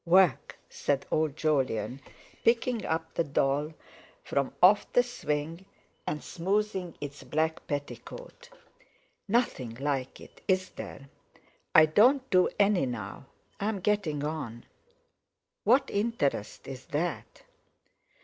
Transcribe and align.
"Work!" 0.07 0.57
said 0.67 1.05
old 1.11 1.37
Jolyon, 1.37 2.01
picking 2.43 2.83
up 2.87 3.13
the 3.13 3.23
doll 3.23 3.71
from 4.23 4.51
off 4.59 4.91
the 4.93 5.03
swing, 5.03 5.63
and 6.07 6.23
smoothing 6.23 6.95
its 6.99 7.21
black 7.21 7.67
petticoat. 7.67 8.49
"Nothing 9.27 9.75
like 9.75 10.19
it, 10.19 10.41
is 10.47 10.71
there? 10.71 11.07
I 11.75 11.85
don't 11.85 12.27
do 12.31 12.49
any 12.57 12.87
now. 12.87 13.27
I'm 13.59 13.79
getting 13.79 14.23
on. 14.23 14.65
What 15.65 15.87
interest 15.93 16.67
is 16.67 16.87
that?" 16.87 17.43